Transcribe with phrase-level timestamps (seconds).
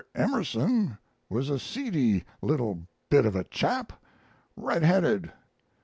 [0.15, 0.97] Emerson
[1.29, 3.93] was a seedy little bit of a chap,
[4.55, 5.31] red headed.